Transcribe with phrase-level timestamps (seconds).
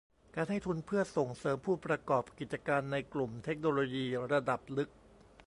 [0.35, 4.89] การให้ทุนเพื่อส่งเสริมผู้ประกอบกิจการในกลุ่มเทคโนโลยีระดับลึก